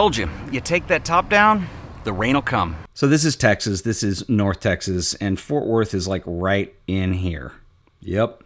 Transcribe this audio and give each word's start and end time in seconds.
Told 0.00 0.16
you, 0.16 0.30
you 0.50 0.62
take 0.62 0.86
that 0.86 1.04
top 1.04 1.28
down, 1.28 1.66
the 2.04 2.12
rain 2.14 2.32
will 2.32 2.40
come. 2.40 2.74
So 2.94 3.06
this 3.06 3.22
is 3.22 3.36
Texas. 3.36 3.82
This 3.82 4.02
is 4.02 4.26
North 4.30 4.58
Texas, 4.58 5.12
and 5.16 5.38
Fort 5.38 5.66
Worth 5.66 5.92
is 5.92 6.08
like 6.08 6.22
right 6.24 6.74
in 6.86 7.12
here. 7.12 7.52
Yep. 8.00 8.42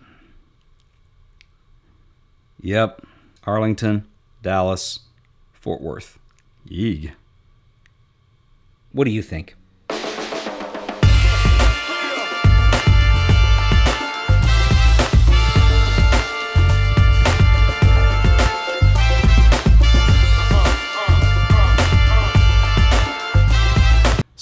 Yep. 2.61 3.07
Arlington, 3.45 4.05
Dallas, 4.43 4.99
Fort 5.53 5.81
Worth. 5.81 6.19
Yeeg. 6.69 7.13
What 8.91 9.05
do 9.05 9.13
you 9.13 9.23
think? 9.23 9.55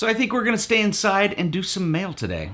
So 0.03 0.09
I 0.09 0.15
think 0.15 0.33
we're 0.33 0.43
going 0.43 0.57
to 0.57 0.61
stay 0.61 0.81
inside 0.81 1.33
and 1.35 1.53
do 1.53 1.63
some 1.63 1.93
mail 1.93 2.13
today. 2.13 2.51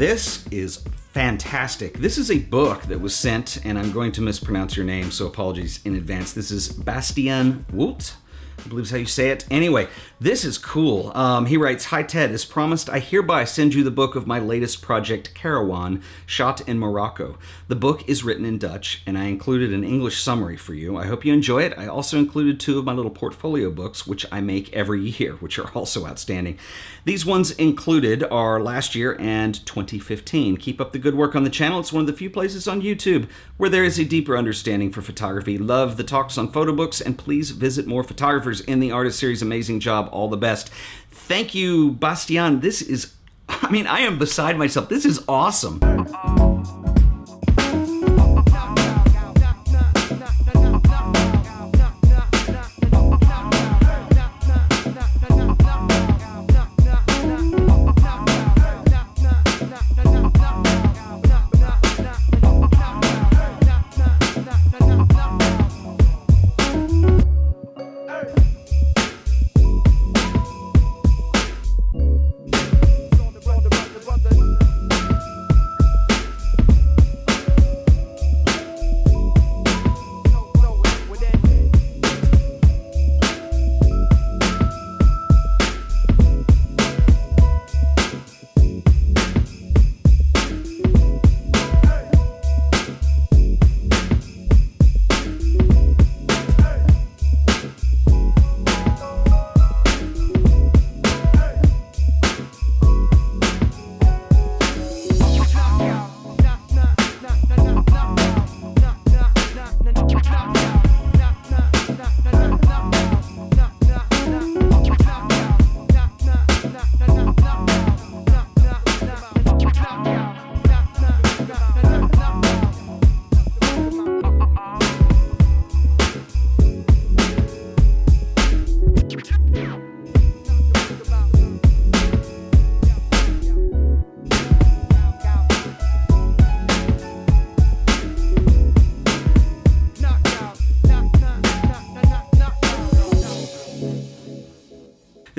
This 0.00 0.46
is 0.50 0.78
fantastic. 1.12 1.98
This 1.98 2.16
is 2.16 2.30
a 2.30 2.38
book 2.38 2.84
that 2.84 3.02
was 3.02 3.14
sent, 3.14 3.62
and 3.66 3.78
I'm 3.78 3.92
going 3.92 4.12
to 4.12 4.22
mispronounce 4.22 4.74
your 4.74 4.86
name, 4.86 5.10
so 5.10 5.26
apologies 5.26 5.80
in 5.84 5.94
advance. 5.94 6.32
This 6.32 6.50
is 6.50 6.70
Bastiaan 6.72 7.70
Wolt. 7.70 8.16
I 8.64 8.68
believe 8.68 8.84
is 8.84 8.90
how 8.90 8.98
you 8.98 9.06
say 9.06 9.30
it. 9.30 9.46
Anyway, 9.50 9.88
this 10.20 10.44
is 10.44 10.58
cool. 10.58 11.12
Um, 11.16 11.46
he 11.46 11.56
writes 11.56 11.86
Hi 11.86 12.02
Ted, 12.02 12.30
as 12.30 12.44
promised, 12.44 12.90
I 12.90 12.98
hereby 12.98 13.44
send 13.44 13.74
you 13.74 13.82
the 13.82 13.90
book 13.90 14.16
of 14.16 14.26
my 14.26 14.38
latest 14.38 14.82
project, 14.82 15.34
Carawan, 15.34 16.02
shot 16.26 16.66
in 16.68 16.78
Morocco. 16.78 17.38
The 17.68 17.76
book 17.76 18.06
is 18.08 18.22
written 18.22 18.44
in 18.44 18.58
Dutch, 18.58 19.02
and 19.06 19.16
I 19.16 19.24
included 19.24 19.72
an 19.72 19.84
English 19.84 20.22
summary 20.22 20.56
for 20.56 20.74
you. 20.74 20.96
I 20.96 21.06
hope 21.06 21.24
you 21.24 21.32
enjoy 21.32 21.62
it. 21.62 21.78
I 21.78 21.86
also 21.86 22.18
included 22.18 22.60
two 22.60 22.78
of 22.78 22.84
my 22.84 22.92
little 22.92 23.10
portfolio 23.10 23.70
books, 23.70 24.06
which 24.06 24.26
I 24.30 24.40
make 24.40 24.72
every 24.74 25.00
year, 25.00 25.32
which 25.36 25.58
are 25.58 25.70
also 25.74 26.06
outstanding. 26.06 26.58
These 27.04 27.24
ones 27.24 27.52
included 27.52 28.22
are 28.24 28.60
last 28.60 28.94
year 28.94 29.16
and 29.18 29.54
2015. 29.64 30.58
Keep 30.58 30.80
up 30.80 30.92
the 30.92 30.98
good 30.98 31.14
work 31.14 31.34
on 31.34 31.44
the 31.44 31.50
channel. 31.50 31.80
It's 31.80 31.92
one 31.92 32.02
of 32.02 32.06
the 32.06 32.12
few 32.12 32.28
places 32.28 32.68
on 32.68 32.82
YouTube 32.82 33.28
where 33.56 33.70
there 33.70 33.84
is 33.84 33.98
a 33.98 34.04
deeper 34.04 34.36
understanding 34.36 34.90
for 34.90 35.00
photography. 35.00 35.56
Love 35.56 35.96
the 35.96 36.04
talks 36.04 36.36
on 36.36 36.52
photo 36.52 36.72
books, 36.72 37.00
and 37.00 37.16
please 37.16 37.50
visit 37.50 37.86
more 37.86 38.04
photographers 38.50 38.60
in 38.60 38.80
the 38.80 38.92
Artist 38.92 39.18
Series. 39.18 39.42
Amazing 39.42 39.80
job. 39.80 40.08
All 40.12 40.28
the 40.28 40.36
best. 40.36 40.70
Thank 41.10 41.54
you, 41.54 41.92
Bastiaan. 41.92 42.60
This 42.60 42.82
is, 42.82 43.14
I 43.48 43.70
mean, 43.70 43.86
I 43.86 44.00
am 44.00 44.18
beside 44.18 44.56
myself. 44.56 44.88
This 44.88 45.04
is 45.04 45.22
awesome. 45.28 45.80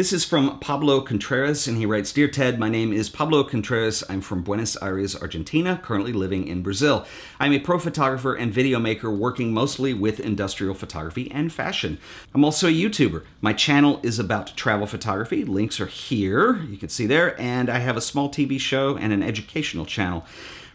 This 0.01 0.13
is 0.13 0.25
from 0.25 0.57
Pablo 0.57 1.01
Contreras, 1.01 1.67
and 1.67 1.78
he 1.78 1.85
writes 1.85 2.12
Dear 2.12 2.28
Ted, 2.28 2.57
my 2.57 2.69
name 2.69 2.91
is 2.91 3.07
Pablo 3.07 3.44
Contreras. 3.44 4.03
I'm 4.09 4.22
from 4.22 4.41
Buenos 4.41 4.75
Aires, 4.81 5.16
Argentina, 5.16 5.79
currently 5.84 6.12
living 6.12 6.47
in 6.47 6.63
Brazil. 6.63 7.06
I'm 7.39 7.53
a 7.53 7.59
pro 7.59 7.78
photographer 7.78 8.34
and 8.34 8.51
video 8.51 8.79
maker 8.79 9.11
working 9.11 9.53
mostly 9.53 9.94
with 9.94 10.19
industrial 10.19 10.73
photography 10.73 11.29
and 11.29 11.53
fashion. 11.53 12.00
I'm 12.34 12.44
also 12.44 12.67
a 12.67 12.72
YouTuber. 12.72 13.25
My 13.41 13.53
channel 13.53 14.00
is 14.01 14.17
about 14.17 14.57
travel 14.57 14.88
photography. 14.88 15.45
Links 15.45 15.79
are 15.79 15.85
here, 15.85 16.63
you 16.63 16.78
can 16.78 16.90
see 16.90 17.06
there, 17.06 17.40
and 17.40 17.69
I 17.69 17.78
have 17.78 17.95
a 17.95 18.01
small 18.01 18.28
TV 18.28 18.59
show 18.59 18.97
and 18.97 19.13
an 19.13 19.22
educational 19.22 19.85
channel. 19.85 20.25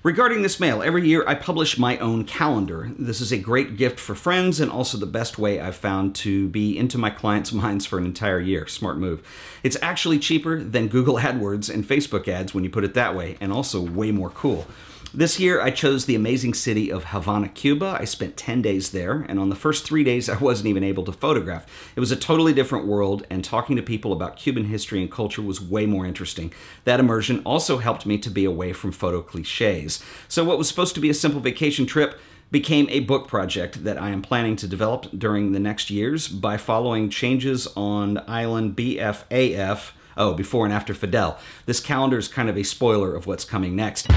Regarding 0.02 0.42
this 0.42 0.60
mail, 0.60 0.82
every 0.82 1.08
year 1.08 1.24
I 1.26 1.34
publish 1.34 1.78
my 1.78 1.98
own 1.98 2.24
calendar. 2.24 2.92
This 2.96 3.20
is 3.20 3.32
a 3.32 3.38
great 3.38 3.76
gift 3.76 3.98
for 3.98 4.14
friends 4.14 4.60
and 4.60 4.70
also 4.70 4.98
the 4.98 5.06
best 5.06 5.38
way 5.38 5.58
I've 5.58 5.74
found 5.74 6.14
to 6.16 6.48
be 6.48 6.78
into 6.78 6.98
my 6.98 7.10
clients' 7.10 7.52
minds 7.52 7.86
for 7.86 7.98
an 7.98 8.04
entire 8.04 8.38
year. 8.38 8.66
Smart 8.68 8.98
move. 8.98 9.26
It's 9.62 9.76
actually 9.82 10.18
cheaper 10.18 10.62
than 10.62 10.88
Google 10.88 11.16
AdWords 11.18 11.72
and 11.72 11.84
Facebook 11.84 12.28
ads 12.28 12.54
when 12.54 12.62
you 12.62 12.70
put 12.70 12.84
it 12.84 12.94
that 12.94 13.16
way, 13.16 13.36
and 13.40 13.52
also 13.52 13.80
way 13.80 14.12
more 14.12 14.30
cool. 14.30 14.66
This 15.14 15.40
year, 15.40 15.62
I 15.62 15.70
chose 15.70 16.04
the 16.04 16.14
amazing 16.14 16.54
city 16.54 16.90
of 16.90 17.04
Havana, 17.04 17.48
Cuba. 17.48 17.96
I 17.98 18.04
spent 18.04 18.36
10 18.36 18.60
days 18.60 18.90
there, 18.90 19.24
and 19.28 19.38
on 19.38 19.48
the 19.48 19.56
first 19.56 19.86
three 19.86 20.04
days, 20.04 20.28
I 20.28 20.36
wasn't 20.36 20.68
even 20.68 20.84
able 20.84 21.04
to 21.04 21.12
photograph. 21.12 21.66
It 21.94 22.00
was 22.00 22.10
a 22.10 22.16
totally 22.16 22.52
different 22.52 22.86
world, 22.86 23.26
and 23.30 23.44
talking 23.44 23.76
to 23.76 23.82
people 23.82 24.12
about 24.12 24.36
Cuban 24.36 24.64
history 24.64 25.00
and 25.00 25.10
culture 25.10 25.42
was 25.42 25.60
way 25.60 25.86
more 25.86 26.06
interesting. 26.06 26.52
That 26.84 27.00
immersion 27.00 27.40
also 27.44 27.78
helped 27.78 28.04
me 28.04 28.18
to 28.18 28.30
be 28.30 28.44
away 28.44 28.72
from 28.72 28.92
photo 28.92 29.22
cliches. 29.22 30.02
So, 30.28 30.44
what 30.44 30.58
was 30.58 30.68
supposed 30.68 30.94
to 30.96 31.00
be 31.00 31.10
a 31.10 31.14
simple 31.14 31.40
vacation 31.40 31.86
trip 31.86 32.18
became 32.50 32.88
a 32.90 33.00
book 33.00 33.26
project 33.26 33.84
that 33.84 34.00
I 34.00 34.10
am 34.10 34.22
planning 34.22 34.56
to 34.56 34.68
develop 34.68 35.06
during 35.16 35.52
the 35.52 35.60
next 35.60 35.90
years 35.90 36.28
by 36.28 36.56
following 36.56 37.10
changes 37.10 37.66
on 37.76 38.22
island 38.28 38.76
BFAF. 38.76 39.92
Oh, 40.16 40.32
before 40.32 40.64
and 40.64 40.72
after 40.72 40.94
Fidel. 40.94 41.38
This 41.66 41.80
calendar 41.80 42.16
is 42.16 42.28
kind 42.28 42.48
of 42.48 42.56
a 42.56 42.62
spoiler 42.62 43.14
of 43.14 43.26
what's 43.26 43.44
coming 43.44 43.76
next. 43.76 44.08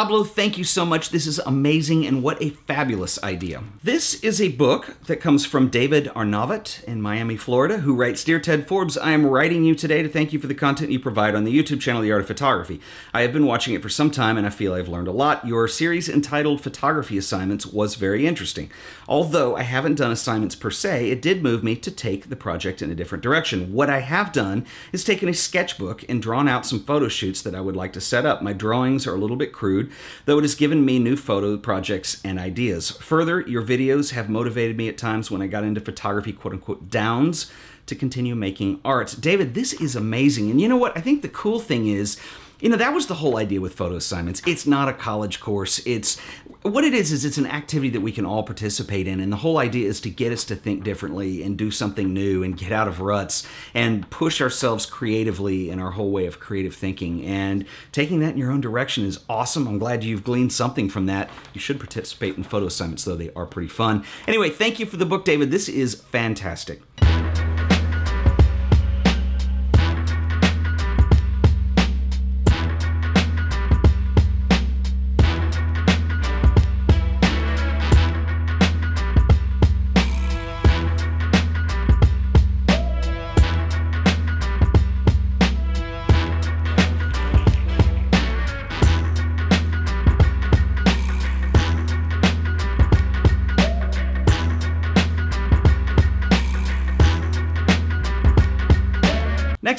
Pablo, 0.00 0.24
thank 0.24 0.56
you 0.56 0.64
so 0.64 0.86
much. 0.86 1.10
This 1.10 1.26
is 1.26 1.40
amazing 1.40 2.06
and 2.06 2.22
what 2.22 2.42
a 2.42 2.48
fabulous 2.48 3.22
idea. 3.22 3.62
This 3.84 4.14
is 4.24 4.40
a 4.40 4.48
book 4.48 4.96
that 5.04 5.20
comes 5.20 5.44
from 5.44 5.68
David 5.68 6.06
Arnavat 6.16 6.82
in 6.84 7.02
Miami, 7.02 7.36
Florida, 7.36 7.80
who 7.80 7.94
writes 7.94 8.24
Dear 8.24 8.40
Ted 8.40 8.66
Forbes, 8.66 8.96
I 8.96 9.10
am 9.10 9.26
writing 9.26 9.62
you 9.62 9.74
today 9.74 10.02
to 10.02 10.08
thank 10.08 10.32
you 10.32 10.38
for 10.38 10.46
the 10.46 10.54
content 10.54 10.90
you 10.90 10.98
provide 10.98 11.34
on 11.34 11.44
the 11.44 11.54
YouTube 11.54 11.82
channel 11.82 12.00
The 12.00 12.12
Art 12.12 12.22
of 12.22 12.28
Photography. 12.28 12.80
I 13.12 13.20
have 13.20 13.34
been 13.34 13.44
watching 13.44 13.74
it 13.74 13.82
for 13.82 13.90
some 13.90 14.10
time 14.10 14.38
and 14.38 14.46
I 14.46 14.50
feel 14.50 14.72
I've 14.72 14.88
learned 14.88 15.06
a 15.06 15.12
lot. 15.12 15.46
Your 15.46 15.68
series 15.68 16.08
entitled 16.08 16.62
Photography 16.62 17.18
Assignments 17.18 17.66
was 17.66 17.96
very 17.96 18.26
interesting. 18.26 18.70
Although 19.06 19.54
I 19.54 19.64
haven't 19.64 19.96
done 19.96 20.12
assignments 20.12 20.54
per 20.54 20.70
se, 20.70 21.10
it 21.10 21.20
did 21.20 21.42
move 21.42 21.62
me 21.62 21.76
to 21.76 21.90
take 21.90 22.30
the 22.30 22.36
project 22.36 22.80
in 22.80 22.90
a 22.90 22.94
different 22.94 23.22
direction. 23.22 23.74
What 23.74 23.90
I 23.90 24.00
have 24.00 24.32
done 24.32 24.64
is 24.94 25.04
taken 25.04 25.28
a 25.28 25.34
sketchbook 25.34 26.08
and 26.08 26.22
drawn 26.22 26.48
out 26.48 26.64
some 26.64 26.84
photo 26.84 27.08
shoots 27.08 27.42
that 27.42 27.54
I 27.54 27.60
would 27.60 27.76
like 27.76 27.92
to 27.92 28.00
set 28.00 28.24
up. 28.24 28.40
My 28.40 28.54
drawings 28.54 29.06
are 29.06 29.14
a 29.14 29.18
little 29.18 29.36
bit 29.36 29.52
crude, 29.52 29.89
though 30.24 30.38
it 30.38 30.42
has 30.42 30.54
given 30.54 30.84
me 30.84 30.98
new 30.98 31.16
photo 31.16 31.56
projects 31.56 32.20
and 32.24 32.38
ideas. 32.38 32.90
Further, 32.90 33.40
your 33.40 33.62
videos 33.62 34.12
have 34.12 34.28
motivated 34.28 34.76
me 34.76 34.88
at 34.88 34.98
times 34.98 35.30
when 35.30 35.42
I 35.42 35.46
got 35.46 35.64
into 35.64 35.80
photography, 35.80 36.32
quote 36.32 36.54
unquote, 36.54 36.90
downs 36.90 37.50
to 37.86 37.94
continue 37.94 38.34
making 38.34 38.80
art. 38.84 39.16
David, 39.20 39.54
this 39.54 39.72
is 39.74 39.96
amazing. 39.96 40.50
And 40.50 40.60
you 40.60 40.68
know 40.68 40.76
what? 40.76 40.96
I 40.96 41.00
think 41.00 41.22
the 41.22 41.28
cool 41.28 41.58
thing 41.58 41.86
is, 41.86 42.18
you 42.60 42.68
know, 42.68 42.76
that 42.76 42.92
was 42.92 43.06
the 43.06 43.14
whole 43.14 43.36
idea 43.36 43.60
with 43.60 43.74
photo 43.74 43.96
assignments. 43.96 44.42
It's 44.46 44.66
not 44.66 44.88
a 44.88 44.92
college 44.92 45.40
course. 45.40 45.80
It's 45.86 46.18
what 46.62 46.84
it 46.84 46.92
is 46.92 47.10
is 47.10 47.24
it's 47.24 47.38
an 47.38 47.46
activity 47.46 47.88
that 47.90 48.02
we 48.02 48.12
can 48.12 48.26
all 48.26 48.42
participate 48.42 49.06
in 49.08 49.20
and 49.20 49.32
the 49.32 49.36
whole 49.36 49.56
idea 49.56 49.88
is 49.88 49.98
to 50.02 50.10
get 50.10 50.30
us 50.30 50.44
to 50.44 50.54
think 50.54 50.84
differently 50.84 51.42
and 51.42 51.56
do 51.56 51.70
something 51.70 52.12
new 52.12 52.42
and 52.42 52.58
get 52.58 52.70
out 52.70 52.86
of 52.86 53.00
ruts 53.00 53.46
and 53.72 54.08
push 54.10 54.42
ourselves 54.42 54.84
creatively 54.84 55.70
in 55.70 55.80
our 55.80 55.92
whole 55.92 56.10
way 56.10 56.26
of 56.26 56.38
creative 56.38 56.74
thinking. 56.74 57.24
And 57.24 57.64
taking 57.92 58.20
that 58.20 58.32
in 58.32 58.38
your 58.38 58.50
own 58.50 58.60
direction 58.60 59.06
is 59.06 59.20
awesome. 59.28 59.66
I'm 59.66 59.78
glad 59.78 60.04
you've 60.04 60.24
gleaned 60.24 60.52
something 60.52 60.90
from 60.90 61.06
that. 61.06 61.30
You 61.54 61.60
should 61.60 61.78
participate 61.78 62.36
in 62.36 62.42
photo 62.42 62.66
assignments 62.66 63.04
though. 63.04 63.16
They 63.16 63.32
are 63.34 63.46
pretty 63.46 63.68
fun. 63.68 64.04
Anyway 64.26 64.50
thank 64.50 64.78
you 64.78 64.86
for 64.86 64.98
the 64.98 65.06
book 65.06 65.24
david. 65.24 65.50
This 65.50 65.68
is 65.68 65.94
fantastic 65.94 66.82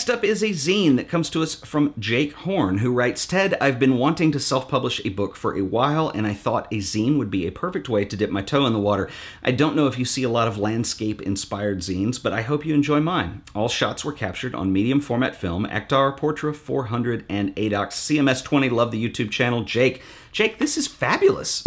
Next 0.01 0.09
up 0.09 0.23
is 0.23 0.41
a 0.41 0.49
zine 0.49 0.95
that 0.95 1.09
comes 1.09 1.29
to 1.29 1.43
us 1.43 1.53
from 1.53 1.93
Jake 1.99 2.33
Horn, 2.33 2.79
who 2.79 2.91
writes 2.91 3.27
Ted, 3.27 3.55
I've 3.61 3.77
been 3.77 3.99
wanting 3.99 4.31
to 4.31 4.39
self 4.39 4.67
publish 4.67 4.99
a 5.05 5.09
book 5.09 5.35
for 5.35 5.55
a 5.55 5.61
while, 5.61 6.09
and 6.09 6.25
I 6.25 6.33
thought 6.33 6.67
a 6.71 6.77
zine 6.77 7.19
would 7.19 7.29
be 7.29 7.45
a 7.45 7.51
perfect 7.51 7.87
way 7.87 8.03
to 8.05 8.17
dip 8.17 8.31
my 8.31 8.41
toe 8.41 8.65
in 8.65 8.73
the 8.73 8.79
water. 8.79 9.11
I 9.43 9.51
don't 9.51 9.75
know 9.75 9.85
if 9.85 9.99
you 9.99 10.05
see 10.05 10.23
a 10.23 10.29
lot 10.29 10.47
of 10.47 10.57
landscape 10.57 11.21
inspired 11.21 11.81
zines, 11.81 12.19
but 12.19 12.33
I 12.33 12.41
hope 12.41 12.65
you 12.65 12.73
enjoy 12.73 12.99
mine. 12.99 13.43
All 13.53 13.69
shots 13.69 14.03
were 14.03 14.11
captured 14.11 14.55
on 14.55 14.73
medium 14.73 15.01
format 15.01 15.35
film, 15.35 15.67
Ektar, 15.67 16.17
Portra 16.17 16.55
400, 16.55 17.23
and 17.29 17.55
ADOX 17.55 17.91
CMS 17.91 18.43
20. 18.43 18.69
Love 18.69 18.89
the 18.89 19.07
YouTube 19.07 19.29
channel. 19.29 19.63
Jake, 19.63 20.01
Jake, 20.31 20.57
this 20.57 20.79
is 20.79 20.87
fabulous. 20.87 21.61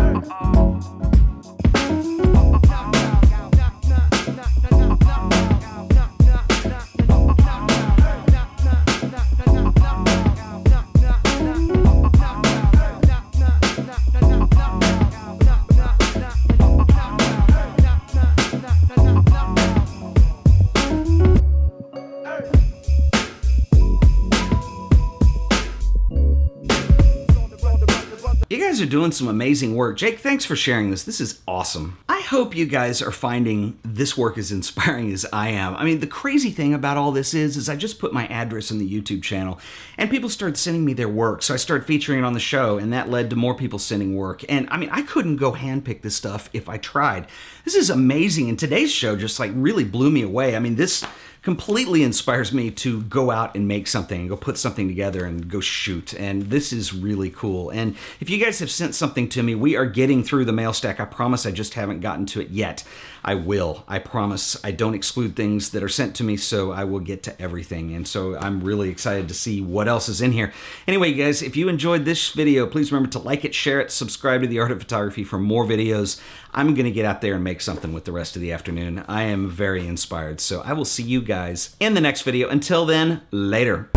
Are 28.84 28.90
doing 28.90 29.10
some 29.10 29.26
amazing 29.26 29.74
work. 29.74 29.96
Jake, 29.96 30.20
thanks 30.20 30.44
for 30.44 30.54
sharing 30.54 30.90
this. 30.90 31.02
This 31.02 31.20
is 31.20 31.40
awesome. 31.48 31.98
I 32.08 32.20
hope 32.20 32.54
you 32.54 32.66
guys 32.66 33.02
are 33.02 33.10
finding 33.10 33.78
this 33.82 34.16
work 34.16 34.38
as 34.38 34.52
inspiring 34.58 35.12
as 35.12 35.26
I 35.32 35.48
am. 35.48 35.74
I 35.74 35.84
mean, 35.84 36.00
the 36.00 36.06
crazy 36.06 36.50
thing 36.50 36.74
about 36.74 36.96
all 36.96 37.10
this 37.10 37.34
is 37.34 37.56
is 37.56 37.68
I 37.68 37.76
just 37.76 37.98
put 37.98 38.12
my 38.12 38.26
address 38.28 38.70
in 38.70 38.78
the 38.78 38.88
YouTube 38.88 39.22
channel 39.22 39.58
and 39.98 40.10
people 40.10 40.28
started 40.28 40.56
sending 40.56 40.84
me 40.84 40.92
their 40.92 41.08
work. 41.08 41.42
So 41.42 41.54
I 41.54 41.56
started 41.56 41.86
featuring 41.86 42.20
it 42.20 42.24
on 42.24 42.34
the 42.34 42.40
show 42.40 42.78
and 42.78 42.92
that 42.92 43.08
led 43.08 43.30
to 43.30 43.36
more 43.36 43.54
people 43.54 43.78
sending 43.78 44.14
work. 44.14 44.44
And 44.48 44.68
I 44.70 44.76
mean, 44.76 44.90
I 44.92 45.02
couldn't 45.02 45.36
go 45.36 45.52
handpick 45.52 46.02
this 46.02 46.14
stuff 46.14 46.50
if 46.52 46.68
I 46.68 46.76
tried. 46.76 47.26
This 47.64 47.74
is 47.74 47.90
amazing 47.90 48.48
and 48.48 48.58
today's 48.58 48.92
show 48.92 49.16
just 49.16 49.40
like 49.40 49.52
really 49.54 49.84
blew 49.84 50.10
me 50.10 50.22
away. 50.22 50.54
I 50.54 50.58
mean, 50.58 50.76
this 50.76 51.04
completely 51.44 52.02
inspires 52.02 52.54
me 52.54 52.70
to 52.70 53.02
go 53.02 53.30
out 53.30 53.54
and 53.54 53.68
make 53.68 53.86
something 53.86 54.20
and 54.20 54.30
go 54.30 54.36
put 54.36 54.56
something 54.56 54.88
together 54.88 55.26
and 55.26 55.46
go 55.46 55.60
shoot. 55.60 56.14
And 56.14 56.44
this 56.44 56.72
is 56.72 56.94
really 56.94 57.28
cool. 57.28 57.68
And 57.68 57.96
if 58.18 58.30
you 58.30 58.42
guys 58.42 58.60
have 58.60 58.70
sent 58.70 58.94
something 58.94 59.28
to 59.28 59.42
me, 59.42 59.54
we 59.54 59.76
are 59.76 59.84
getting 59.84 60.24
through 60.24 60.46
the 60.46 60.52
mail 60.52 60.72
stack. 60.72 61.00
I 61.00 61.04
promise 61.04 61.44
I 61.44 61.50
just 61.50 61.74
haven't 61.74 62.00
gotten 62.00 62.24
to 62.26 62.40
it 62.40 62.48
yet. 62.48 62.82
I 63.22 63.34
will. 63.34 63.84
I 63.88 63.98
promise. 63.98 64.56
I 64.64 64.70
don't 64.70 64.94
exclude 64.94 65.36
things 65.36 65.70
that 65.70 65.82
are 65.82 65.88
sent 65.88 66.14
to 66.16 66.24
me, 66.24 66.36
so 66.36 66.72
I 66.72 66.84
will 66.84 67.00
get 67.00 67.22
to 67.24 67.40
everything. 67.40 67.94
And 67.94 68.08
so 68.08 68.36
I'm 68.36 68.62
really 68.62 68.88
excited 68.90 69.28
to 69.28 69.34
see 69.34 69.60
what 69.60 69.88
else 69.88 70.08
is 70.08 70.20
in 70.20 70.32
here. 70.32 70.52
Anyway, 70.86 71.12
guys, 71.12 71.42
if 71.42 71.56
you 71.56 71.68
enjoyed 71.68 72.04
this 72.04 72.30
video, 72.30 72.66
please 72.66 72.90
remember 72.90 73.10
to 73.12 73.18
like 73.18 73.44
it, 73.44 73.54
share 73.54 73.80
it, 73.80 73.90
subscribe 73.90 74.42
to 74.42 74.46
The 74.46 74.60
Art 74.60 74.72
of 74.72 74.78
Photography 74.78 75.24
for 75.24 75.38
more 75.38 75.64
videos. 75.64 76.20
I'm 76.52 76.74
going 76.74 76.84
to 76.84 76.90
get 76.90 77.04
out 77.04 77.20
there 77.20 77.34
and 77.34 77.42
make 77.42 77.60
something 77.60 77.92
with 77.92 78.04
the 78.04 78.12
rest 78.12 78.36
of 78.36 78.42
the 78.42 78.52
afternoon. 78.52 79.04
I 79.08 79.22
am 79.22 79.50
very 79.50 79.86
inspired. 79.86 80.40
So 80.40 80.60
I 80.60 80.72
will 80.72 80.84
see 80.84 81.02
you 81.02 81.20
guys 81.34 81.74
in 81.80 81.94
the 81.94 82.00
next 82.00 82.22
video. 82.22 82.48
Until 82.48 82.86
then, 82.86 83.22
later. 83.32 83.90